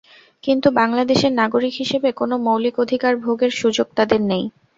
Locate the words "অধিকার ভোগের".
2.79-3.51